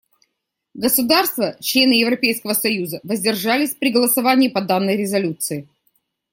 [0.73, 5.69] Государства— члены Европейского союза воздержались при голосовании по данной резолюции.